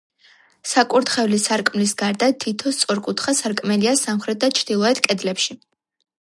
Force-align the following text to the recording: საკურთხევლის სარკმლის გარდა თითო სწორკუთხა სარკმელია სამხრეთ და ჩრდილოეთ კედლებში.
საკურთხევლის 0.69 1.43
სარკმლის 1.49 1.93
გარდა 2.01 2.29
თითო 2.45 2.73
სწორკუთხა 2.77 3.35
სარკმელია 3.41 3.95
სამხრეთ 4.01 4.41
და 4.45 4.51
ჩრდილოეთ 4.63 5.05
კედლებში. 5.11 5.61